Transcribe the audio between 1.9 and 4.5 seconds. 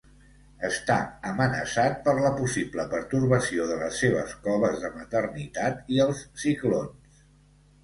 per la possible pertorbació de les seves